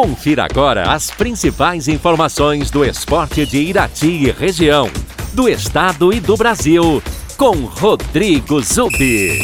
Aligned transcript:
Confira 0.00 0.44
agora 0.44 0.92
as 0.92 1.10
principais 1.10 1.88
informações 1.88 2.70
do 2.70 2.84
esporte 2.84 3.44
de 3.44 3.58
Irati 3.58 4.06
e 4.06 4.30
região, 4.30 4.88
do 5.34 5.48
estado 5.48 6.12
e 6.12 6.20
do 6.20 6.36
Brasil, 6.36 7.02
com 7.36 7.64
Rodrigo 7.64 8.62
Zubi. 8.62 9.40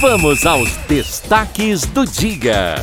Vamos 0.00 0.46
aos 0.46 0.76
destaques 0.86 1.86
do 1.86 2.04
dia. 2.04 2.76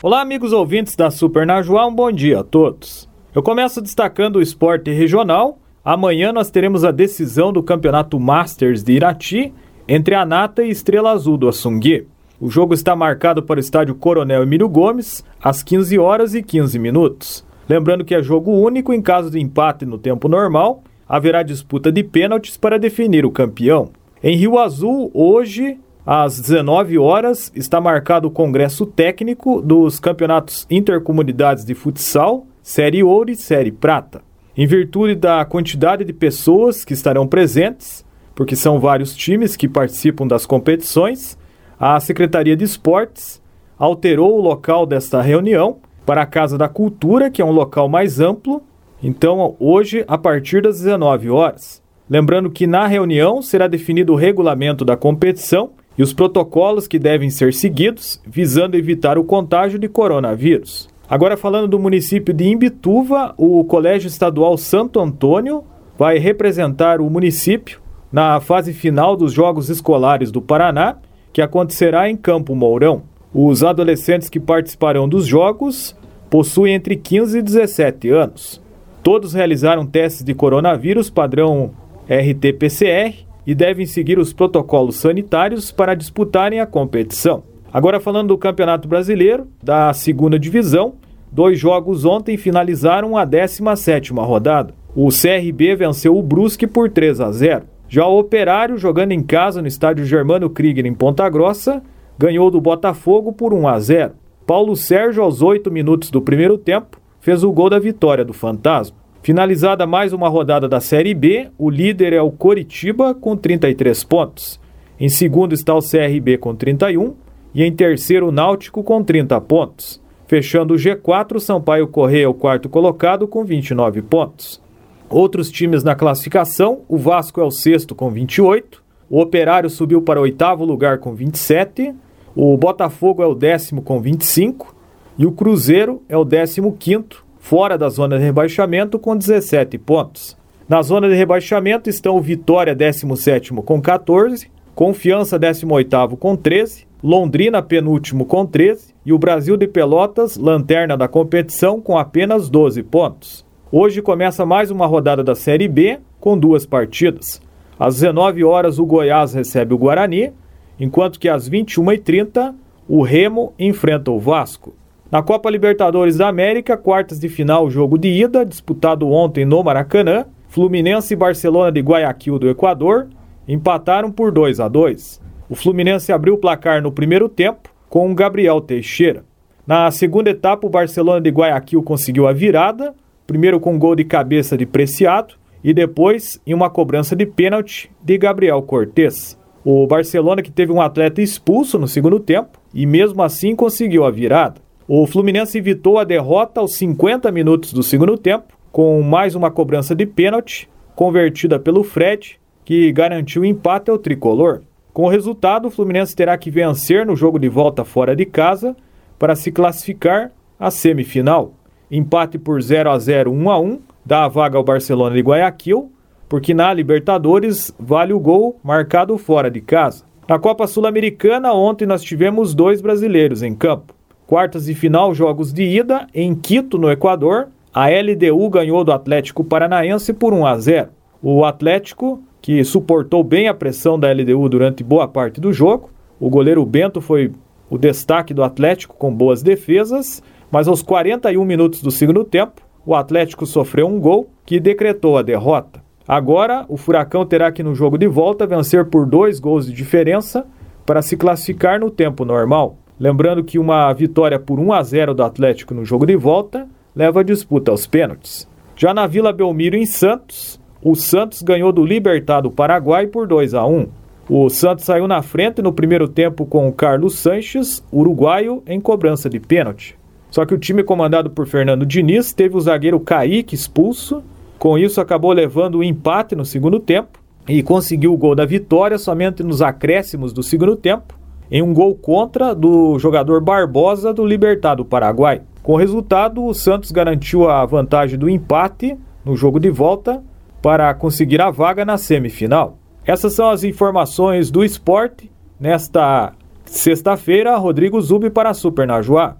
Olá, 0.00 0.20
amigos 0.20 0.52
ouvintes 0.52 0.94
da 0.94 1.10
Super 1.10 1.44
Najuá, 1.44 1.88
um 1.88 1.94
bom 1.94 2.12
dia 2.12 2.38
a 2.38 2.44
todos. 2.44 3.08
Eu 3.34 3.42
começo 3.42 3.82
destacando 3.82 4.36
o 4.36 4.42
esporte 4.42 4.92
regional. 4.92 5.58
Amanhã 5.84 6.32
nós 6.32 6.52
teremos 6.52 6.84
a 6.84 6.92
decisão 6.92 7.52
do 7.52 7.64
Campeonato 7.64 8.20
Masters 8.20 8.84
de 8.84 8.92
Irati 8.92 9.52
entre 9.92 10.14
a 10.14 10.24
Nata 10.24 10.62
e 10.62 10.70
Estrela 10.70 11.10
Azul 11.10 11.36
do 11.36 11.48
Assungui. 11.48 12.06
O 12.40 12.48
jogo 12.48 12.72
está 12.72 12.94
marcado 12.94 13.42
para 13.42 13.56
o 13.56 13.60
estádio 13.60 13.96
Coronel 13.96 14.44
Emílio 14.44 14.68
Gomes, 14.68 15.24
às 15.42 15.64
15 15.64 15.98
horas 15.98 16.32
e 16.32 16.44
15 16.44 16.78
minutos. 16.78 17.44
Lembrando 17.68 18.04
que 18.04 18.14
é 18.14 18.22
jogo 18.22 18.52
único 18.52 18.92
em 18.92 19.02
caso 19.02 19.32
de 19.32 19.40
empate 19.40 19.84
no 19.84 19.98
tempo 19.98 20.28
normal, 20.28 20.84
haverá 21.08 21.42
disputa 21.42 21.90
de 21.90 22.04
pênaltis 22.04 22.56
para 22.56 22.78
definir 22.78 23.26
o 23.26 23.32
campeão. 23.32 23.90
Em 24.22 24.36
Rio 24.36 24.60
Azul, 24.60 25.10
hoje, 25.12 25.76
às 26.06 26.38
19 26.38 26.96
horas, 26.96 27.50
está 27.52 27.80
marcado 27.80 28.28
o 28.28 28.30
congresso 28.30 28.86
técnico 28.86 29.60
dos 29.60 29.98
campeonatos 29.98 30.68
intercomunidades 30.70 31.64
de 31.64 31.74
futsal, 31.74 32.46
Série 32.62 33.02
Ouro 33.02 33.32
e 33.32 33.34
Série 33.34 33.72
Prata. 33.72 34.22
Em 34.56 34.68
virtude 34.68 35.16
da 35.16 35.44
quantidade 35.44 36.04
de 36.04 36.12
pessoas 36.12 36.84
que 36.84 36.94
estarão 36.94 37.26
presentes, 37.26 38.08
porque 38.34 38.56
são 38.56 38.78
vários 38.78 39.14
times 39.14 39.56
que 39.56 39.68
participam 39.68 40.26
das 40.26 40.46
competições, 40.46 41.38
a 41.78 41.98
Secretaria 41.98 42.56
de 42.56 42.64
Esportes 42.64 43.40
alterou 43.78 44.38
o 44.38 44.40
local 44.40 44.84
desta 44.84 45.22
reunião 45.22 45.78
para 46.04 46.22
a 46.22 46.26
Casa 46.26 46.58
da 46.58 46.68
Cultura, 46.68 47.30
que 47.30 47.40
é 47.40 47.44
um 47.44 47.52
local 47.52 47.88
mais 47.88 48.20
amplo. 48.20 48.62
Então, 49.02 49.56
hoje, 49.58 50.04
a 50.06 50.18
partir 50.18 50.62
das 50.62 50.78
19 50.78 51.30
horas. 51.30 51.82
Lembrando 52.08 52.50
que 52.50 52.66
na 52.66 52.86
reunião 52.86 53.40
será 53.40 53.66
definido 53.66 54.12
o 54.12 54.16
regulamento 54.16 54.84
da 54.84 54.96
competição 54.96 55.70
e 55.96 56.02
os 56.02 56.12
protocolos 56.12 56.88
que 56.88 56.98
devem 56.98 57.30
ser 57.30 57.54
seguidos, 57.54 58.20
visando 58.26 58.76
evitar 58.76 59.16
o 59.16 59.24
contágio 59.24 59.78
de 59.78 59.88
coronavírus. 59.88 60.88
Agora, 61.08 61.36
falando 61.36 61.68
do 61.68 61.78
município 61.78 62.34
de 62.34 62.48
Imbituva, 62.48 63.34
o 63.36 63.64
Colégio 63.64 64.08
Estadual 64.08 64.56
Santo 64.56 65.00
Antônio 65.00 65.64
vai 65.96 66.18
representar 66.18 67.00
o 67.00 67.08
município 67.08 67.80
na 68.12 68.40
fase 68.40 68.72
final 68.72 69.16
dos 69.16 69.32
Jogos 69.32 69.68
Escolares 69.68 70.30
do 70.30 70.42
Paraná, 70.42 70.96
que 71.32 71.40
acontecerá 71.40 72.08
em 72.08 72.16
Campo 72.16 72.54
Mourão. 72.54 73.02
Os 73.32 73.62
adolescentes 73.62 74.28
que 74.28 74.40
participarão 74.40 75.08
dos 75.08 75.26
Jogos 75.26 75.96
possuem 76.28 76.74
entre 76.74 76.96
15 76.96 77.38
e 77.38 77.42
17 77.42 78.08
anos. 78.10 78.60
Todos 79.02 79.32
realizaram 79.32 79.86
testes 79.86 80.24
de 80.24 80.34
coronavírus 80.34 81.08
padrão 81.08 81.70
RT-PCR 82.08 83.24
e 83.46 83.54
devem 83.54 83.86
seguir 83.86 84.18
os 84.18 84.32
protocolos 84.32 84.96
sanitários 84.96 85.70
para 85.70 85.94
disputarem 85.94 86.60
a 86.60 86.66
competição. 86.66 87.42
Agora 87.72 88.00
falando 88.00 88.28
do 88.28 88.38
Campeonato 88.38 88.88
Brasileiro, 88.88 89.46
da 89.62 89.92
segunda 89.92 90.38
divisão, 90.38 90.94
dois 91.30 91.58
jogos 91.58 92.04
ontem 92.04 92.36
finalizaram 92.36 93.16
a 93.16 93.24
17ª 93.24 94.24
rodada. 94.24 94.74
O 94.94 95.08
CRB 95.08 95.76
venceu 95.76 96.16
o 96.16 96.22
Brusque 96.22 96.66
por 96.66 96.90
3 96.90 97.20
a 97.20 97.30
0. 97.30 97.62
Já 97.90 98.06
o 98.06 98.20
Operário, 98.20 98.78
jogando 98.78 99.10
em 99.10 99.20
casa 99.20 99.60
no 99.60 99.66
estádio 99.66 100.04
Germano 100.04 100.48
Krieger 100.48 100.86
em 100.86 100.94
Ponta 100.94 101.28
Grossa, 101.28 101.82
ganhou 102.16 102.48
do 102.48 102.60
Botafogo 102.60 103.32
por 103.32 103.52
1 103.52 103.66
a 103.66 103.80
0. 103.80 104.12
Paulo 104.46 104.76
Sérgio, 104.76 105.24
aos 105.24 105.42
8 105.42 105.72
minutos 105.72 106.08
do 106.08 106.22
primeiro 106.22 106.56
tempo, 106.56 107.00
fez 107.18 107.42
o 107.42 107.50
gol 107.50 107.68
da 107.68 107.80
vitória 107.80 108.24
do 108.24 108.32
Fantasma. 108.32 108.96
Finalizada 109.24 109.88
mais 109.88 110.12
uma 110.12 110.28
rodada 110.28 110.68
da 110.68 110.78
Série 110.78 111.12
B, 111.14 111.48
o 111.58 111.68
líder 111.68 112.12
é 112.12 112.22
o 112.22 112.30
Coritiba 112.30 113.12
com 113.12 113.36
33 113.36 114.04
pontos. 114.04 114.60
Em 114.98 115.08
segundo 115.08 115.52
está 115.52 115.74
o 115.74 115.80
CRB 115.80 116.38
com 116.38 116.54
31 116.54 117.16
e 117.52 117.64
em 117.64 117.72
terceiro 117.72 118.28
o 118.28 118.32
Náutico 118.32 118.84
com 118.84 119.02
30 119.02 119.40
pontos. 119.40 120.00
Fechando 120.28 120.74
o 120.74 120.76
G4, 120.76 121.34
o 121.34 121.40
Sampaio 121.40 121.88
Correia 121.88 122.26
é 122.26 122.28
o 122.28 122.34
quarto 122.34 122.68
colocado 122.68 123.26
com 123.26 123.44
29 123.44 124.00
pontos. 124.02 124.62
Outros 125.10 125.50
times 125.50 125.82
na 125.82 125.96
classificação: 125.96 126.82
o 126.88 126.96
Vasco 126.96 127.40
é 127.40 127.44
o 127.44 127.50
sexto 127.50 127.96
com 127.96 128.10
28, 128.10 128.80
o 129.10 129.20
Operário 129.20 129.68
subiu 129.68 130.00
para 130.00 130.20
o 130.20 130.22
oitavo 130.22 130.64
lugar 130.64 130.98
com 130.98 131.12
27, 131.12 131.92
o 132.36 132.56
Botafogo 132.56 133.20
é 133.20 133.26
o 133.26 133.34
décimo 133.34 133.82
com 133.82 134.00
25 134.00 134.72
e 135.18 135.26
o 135.26 135.32
Cruzeiro 135.32 136.00
é 136.08 136.16
o 136.16 136.24
décimo 136.24 136.76
quinto, 136.78 137.26
fora 137.40 137.76
da 137.76 137.88
zona 137.88 138.18
de 138.18 138.24
rebaixamento 138.24 139.00
com 139.00 139.16
17 139.16 139.76
pontos. 139.78 140.38
Na 140.68 140.80
zona 140.80 141.08
de 141.08 141.16
rebaixamento 141.16 141.90
estão 141.90 142.16
o 142.16 142.20
Vitória 142.20 142.72
17 142.72 143.52
com 143.64 143.82
14, 143.82 144.48
Confiança 144.76 145.36
18 145.36 146.16
com 146.16 146.36
13, 146.36 146.86
Londrina 147.02 147.60
penúltimo 147.60 148.24
com 148.24 148.46
13 148.46 148.94
e 149.04 149.12
o 149.12 149.18
Brasil 149.18 149.56
de 149.56 149.66
Pelotas, 149.66 150.36
lanterna 150.36 150.96
da 150.96 151.08
competição, 151.08 151.80
com 151.80 151.98
apenas 151.98 152.48
12 152.48 152.84
pontos. 152.84 153.49
Hoje 153.72 154.02
começa 154.02 154.44
mais 154.44 154.68
uma 154.72 154.84
rodada 154.84 155.22
da 155.22 155.36
Série 155.36 155.68
B 155.68 156.00
com 156.18 156.36
duas 156.36 156.66
partidas. 156.66 157.40
Às 157.78 158.00
19 158.00 158.42
horas 158.42 158.80
o 158.80 158.84
Goiás 158.84 159.32
recebe 159.32 159.72
o 159.72 159.78
Guarani, 159.78 160.32
enquanto 160.80 161.20
que 161.20 161.28
às 161.28 161.48
21h30 161.48 162.52
o 162.88 163.02
Remo 163.02 163.54
enfrenta 163.56 164.10
o 164.10 164.18
Vasco. 164.18 164.74
Na 165.08 165.22
Copa 165.22 165.48
Libertadores 165.48 166.16
da 166.16 166.26
América, 166.26 166.76
quartas 166.76 167.20
de 167.20 167.28
final, 167.28 167.70
jogo 167.70 167.96
de 167.96 168.08
ida, 168.08 168.44
disputado 168.44 169.08
ontem 169.08 169.44
no 169.44 169.62
Maracanã, 169.62 170.26
Fluminense 170.48 171.14
e 171.14 171.16
Barcelona 171.16 171.70
de 171.70 171.80
Guayaquil 171.80 172.40
do 172.40 172.50
Equador 172.50 173.06
empataram 173.46 174.10
por 174.10 174.32
2 174.32 174.58
a 174.58 174.66
2. 174.66 175.22
O 175.48 175.54
Fluminense 175.54 176.12
abriu 176.12 176.34
o 176.34 176.38
placar 176.38 176.82
no 176.82 176.90
primeiro 176.90 177.28
tempo 177.28 177.70
com 177.88 178.10
o 178.10 178.14
Gabriel 178.16 178.60
Teixeira. 178.60 179.24
Na 179.64 179.88
segunda 179.92 180.30
etapa, 180.30 180.66
o 180.66 180.70
Barcelona 180.70 181.20
de 181.20 181.30
Guayaquil 181.30 181.84
conseguiu 181.84 182.26
a 182.26 182.32
virada, 182.32 182.92
primeiro 183.30 183.60
com 183.60 183.78
gol 183.78 183.94
de 183.94 184.02
cabeça 184.02 184.58
de 184.58 184.66
Preciado 184.66 185.34
e 185.62 185.72
depois 185.72 186.40
em 186.44 186.52
uma 186.52 186.68
cobrança 186.68 187.14
de 187.14 187.24
pênalti 187.24 187.88
de 188.02 188.18
Gabriel 188.18 188.60
Cortes. 188.60 189.38
O 189.64 189.86
Barcelona 189.86 190.42
que 190.42 190.50
teve 190.50 190.72
um 190.72 190.80
atleta 190.80 191.22
expulso 191.22 191.78
no 191.78 191.86
segundo 191.86 192.18
tempo 192.18 192.58
e 192.74 192.84
mesmo 192.84 193.22
assim 193.22 193.54
conseguiu 193.54 194.04
a 194.04 194.10
virada. 194.10 194.60
O 194.88 195.06
Fluminense 195.06 195.56
evitou 195.56 195.96
a 195.96 196.02
derrota 196.02 196.58
aos 196.58 196.74
50 196.74 197.30
minutos 197.30 197.72
do 197.72 197.84
segundo 197.84 198.18
tempo 198.18 198.58
com 198.72 199.00
mais 199.00 199.36
uma 199.36 199.48
cobrança 199.48 199.94
de 199.94 200.06
pênalti 200.06 200.68
convertida 200.96 201.56
pelo 201.56 201.84
Fred, 201.84 202.36
que 202.64 202.90
garantiu 202.90 203.42
o 203.42 203.44
empate 203.44 203.92
ao 203.92 203.98
tricolor. 203.98 204.62
Com 204.92 205.04
o 205.04 205.08
resultado, 205.08 205.68
o 205.68 205.70
Fluminense 205.70 206.16
terá 206.16 206.36
que 206.36 206.50
vencer 206.50 207.06
no 207.06 207.14
jogo 207.14 207.38
de 207.38 207.48
volta 207.48 207.84
fora 207.84 208.16
de 208.16 208.26
casa 208.26 208.76
para 209.16 209.36
se 209.36 209.52
classificar 209.52 210.32
à 210.58 210.68
semifinal 210.68 211.54
empate 211.90 212.38
por 212.38 212.62
0 212.62 212.90
a 212.90 212.98
0 212.98 213.32
1 213.32 213.50
a 213.50 213.58
1 213.58 213.80
dá 214.04 214.24
a 214.24 214.28
vaga 214.28 214.56
ao 214.56 214.64
Barcelona 214.64 215.14
de 215.14 215.22
Guayaquil, 215.22 215.90
porque 216.28 216.54
na 216.54 216.72
Libertadores 216.72 217.74
vale 217.78 218.12
o 218.12 218.20
gol 218.20 218.58
marcado 218.62 219.16
fora 219.18 219.50
de 219.50 219.60
casa. 219.60 220.04
Na 220.28 220.38
Copa 220.38 220.66
Sul-Americana, 220.66 221.52
ontem 221.52 221.86
nós 221.86 222.02
tivemos 222.02 222.54
dois 222.54 222.80
brasileiros 222.80 223.42
em 223.42 223.54
campo. 223.54 223.94
Quartas 224.26 224.66
de 224.66 224.74
final, 224.74 225.12
jogos 225.12 225.52
de 225.52 225.64
ida, 225.64 226.06
em 226.14 226.34
Quito, 226.36 226.78
no 226.78 226.88
Equador, 226.90 227.48
a 227.74 227.88
LDU 227.88 228.48
ganhou 228.48 228.84
do 228.84 228.92
Atlético 228.92 229.42
Paranaense 229.42 230.12
por 230.12 230.32
1 230.32 230.46
a 230.46 230.56
0. 230.56 230.88
O 231.20 231.44
Atlético, 231.44 232.22
que 232.40 232.62
suportou 232.62 233.24
bem 233.24 233.48
a 233.48 233.54
pressão 233.54 233.98
da 233.98 234.12
LDU 234.12 234.48
durante 234.48 234.84
boa 234.84 235.08
parte 235.08 235.40
do 235.40 235.52
jogo, 235.52 235.90
o 236.20 236.30
goleiro 236.30 236.64
Bento 236.64 237.00
foi 237.00 237.32
o 237.68 237.76
destaque 237.76 238.32
do 238.32 238.44
Atlético 238.44 238.94
com 238.96 239.12
boas 239.12 239.42
defesas 239.42 240.22
mas 240.50 240.66
aos 240.68 240.82
41 240.82 241.44
minutos 241.44 241.82
do 241.82 241.90
segundo 241.90 242.24
tempo, 242.24 242.62
o 242.84 242.94
Atlético 242.94 243.46
sofreu 243.46 243.86
um 243.86 244.00
gol 244.00 244.28
que 244.44 244.58
decretou 244.58 245.16
a 245.16 245.22
derrota. 245.22 245.80
Agora, 246.08 246.64
o 246.68 246.76
Furacão 246.76 247.24
terá 247.24 247.52
que 247.52 247.62
no 247.62 247.74
jogo 247.74 247.96
de 247.96 248.08
volta 248.08 248.46
vencer 248.46 248.86
por 248.86 249.06
dois 249.06 249.38
gols 249.38 249.66
de 249.66 249.72
diferença 249.72 250.44
para 250.84 251.02
se 251.02 251.16
classificar 251.16 251.78
no 251.78 251.90
tempo 251.90 252.24
normal. 252.24 252.76
Lembrando 252.98 253.44
que 253.44 253.58
uma 253.58 253.92
vitória 253.92 254.38
por 254.38 254.58
1 254.58 254.72
a 254.72 254.82
0 254.82 255.14
do 255.14 255.22
Atlético 255.22 255.72
no 255.72 255.84
jogo 255.84 256.04
de 256.04 256.16
volta 256.16 256.66
leva 256.96 257.20
a 257.20 257.22
disputa 257.22 257.70
aos 257.70 257.86
pênaltis. 257.86 258.48
Já 258.74 258.92
na 258.92 259.06
Vila 259.06 259.32
Belmiro 259.32 259.76
em 259.76 259.86
Santos, 259.86 260.60
o 260.82 260.96
Santos 260.96 261.42
ganhou 261.42 261.70
do 261.70 261.84
Libertado 261.84 262.50
Paraguai 262.50 263.06
por 263.06 263.26
2 263.28 263.54
a 263.54 263.64
1. 263.64 263.86
O 264.28 264.48
Santos 264.48 264.84
saiu 264.84 265.06
na 265.06 265.22
frente 265.22 265.60
no 265.60 265.72
primeiro 265.72 266.08
tempo 266.08 266.46
com 266.46 266.66
o 266.66 266.72
Carlos 266.72 267.18
Sanches, 267.18 267.84
uruguaio, 267.92 268.62
em 268.66 268.80
cobrança 268.80 269.28
de 269.28 269.38
pênalti. 269.38 269.99
Só 270.30 270.46
que 270.46 270.54
o 270.54 270.58
time 270.58 270.82
comandado 270.82 271.30
por 271.30 271.46
Fernando 271.46 271.84
Diniz 271.84 272.32
teve 272.32 272.56
o 272.56 272.60
zagueiro 272.60 273.00
Kaique 273.00 273.54
expulso. 273.54 274.22
Com 274.58 274.78
isso, 274.78 275.00
acabou 275.00 275.32
levando 275.32 275.78
o 275.78 275.84
empate 275.84 276.36
no 276.36 276.44
segundo 276.44 276.78
tempo. 276.78 277.18
e 277.48 277.62
conseguiu 277.62 278.12
o 278.12 278.16
gol 278.16 278.34
da 278.34 278.44
vitória 278.44 278.96
somente 278.96 279.42
nos 279.42 279.60
acréscimos 279.60 280.32
do 280.32 280.42
segundo 280.42 280.76
tempo, 280.76 281.18
em 281.50 281.60
um 281.62 281.74
gol 281.74 281.94
contra 281.96 282.54
do 282.54 282.98
jogador 282.98 283.40
Barbosa 283.40 284.14
do 284.14 284.24
Libertad 284.24 284.76
do 284.76 284.84
Paraguai. 284.84 285.42
Com 285.62 285.72
o 285.72 285.76
resultado, 285.76 286.44
o 286.44 286.54
Santos 286.54 286.92
garantiu 286.92 287.48
a 287.48 287.64
vantagem 287.66 288.18
do 288.18 288.30
empate 288.30 288.96
no 289.24 289.34
jogo 289.36 289.58
de 289.58 289.68
volta 289.68 290.22
para 290.62 290.94
conseguir 290.94 291.40
a 291.40 291.50
vaga 291.50 291.84
na 291.84 291.98
semifinal. 291.98 292.78
Essas 293.04 293.32
são 293.32 293.50
as 293.50 293.64
informações 293.64 294.50
do 294.50 294.64
esporte 294.64 295.30
nesta 295.58 296.32
sexta-feira. 296.64 297.56
Rodrigo 297.56 298.00
Zubi 298.00 298.30
para 298.30 298.50
a 298.50 298.54
Super 298.54 298.86
Najuá. 298.86 299.36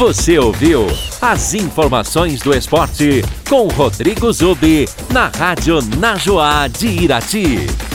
Você 0.00 0.38
ouviu 0.38 0.86
as 1.20 1.52
informações 1.52 2.40
do 2.40 2.56
esporte 2.56 3.22
com 3.46 3.68
Rodrigo 3.68 4.32
Zubi 4.32 4.88
na 5.12 5.28
Rádio 5.28 5.78
Najuá 5.98 6.68
de 6.68 6.86
Irati. 6.86 7.89